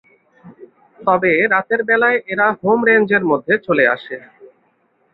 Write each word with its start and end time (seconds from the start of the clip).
তবে 0.99 1.31
রাতের 1.53 1.81
বেলায় 1.83 2.17
এরা 2.27 2.47
হোম 2.59 2.79
রেঞ্জের 2.87 3.23
মধ্যে 3.31 3.53
চলে 3.67 3.85
আসে। 3.87 4.17